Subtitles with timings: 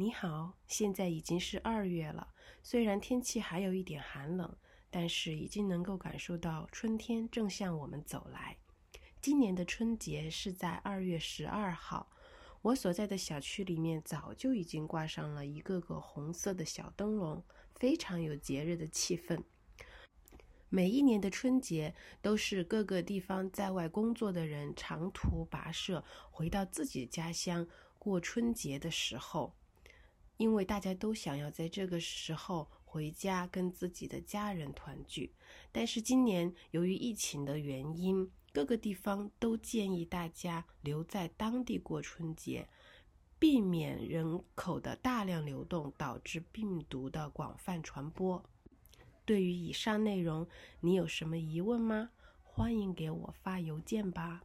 [0.00, 4.56] 你好，现在已经是二月了，虽然天气还有一点寒冷，
[4.88, 8.56] 但是已经能够感受到春天正向我们走来。
[9.20, 12.08] 今年的春节是在二月十二号，
[12.62, 17.44] 我所在的小区里面早就已经挂上了一个个红色的小灯笼，
[17.74, 19.44] 非常有节日的气氛。
[20.70, 29.54] 每一年的春节都是各个地方在外工作的人长途跋涉回到自己家乡过春节的时候。
[30.40, 35.34] 因为大家都想要在这个时候回家跟自己的家人团聚，
[35.70, 42.66] 但是今年由于疫情的原因，各个地方都建议大家留在当地过春节，
[43.38, 48.42] 避免人口的大量流动导致病毒的广泛传播。
[49.26, 50.48] 对于以上内容，
[50.80, 52.12] 你有什么疑问吗？
[52.42, 54.40] 欢迎给我发邮件吧。